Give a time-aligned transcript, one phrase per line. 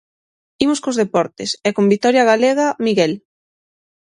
[0.65, 3.13] Imos cos deportes, e con vitoria galega, Miguel.